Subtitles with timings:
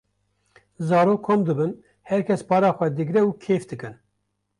[0.79, 1.75] zarok kom dibin
[2.11, 3.93] herkes para xwe digre û kêf dikin.